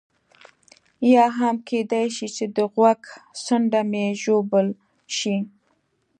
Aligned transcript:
یا 1.13 1.25
هم 1.37 1.55
کېدای 1.69 2.07
شي 2.15 2.27
چې 2.35 2.45
د 2.55 2.57
غوږ 2.73 3.01
څنډه 3.43 3.81
مې 3.91 4.05
ژوبل 4.21 4.67
شي. 5.17 5.37